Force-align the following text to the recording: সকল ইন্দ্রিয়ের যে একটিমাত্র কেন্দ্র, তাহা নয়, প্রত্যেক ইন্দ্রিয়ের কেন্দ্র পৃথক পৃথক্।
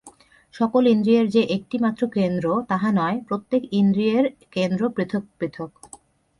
সকল 0.53 0.83
ইন্দ্রিয়ের 0.87 1.27
যে 1.29 1.41
একটিমাত্র 1.49 2.01
কেন্দ্র, 2.07 2.45
তাহা 2.69 2.89
নয়, 2.91 3.17
প্রত্যেক 3.27 3.61
ইন্দ্রিয়ের 3.71 4.25
কেন্দ্র 4.51 4.81
পৃথক 4.89 5.23
পৃথক্। 5.39 5.71